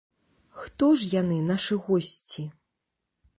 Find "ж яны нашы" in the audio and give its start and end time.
1.01-1.77